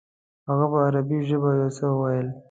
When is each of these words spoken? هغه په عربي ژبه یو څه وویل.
هغه 0.47 0.65
په 0.71 0.77
عربي 0.87 1.19
ژبه 1.29 1.49
یو 1.59 1.69
څه 1.77 1.85
وویل. 1.91 2.27